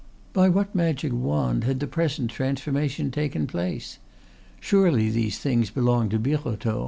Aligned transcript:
By 0.33 0.49
what 0.49 0.73
magic 0.73 1.13
wand 1.13 1.63
had 1.65 1.79
the 1.79 1.85
present 1.85 2.31
transformation 2.31 3.11
taken 3.11 3.45
place? 3.45 3.99
Surely 4.59 5.11
these 5.11 5.37
things 5.37 5.69
belonged 5.69 6.09
to 6.09 6.17
Birotteau? 6.17 6.79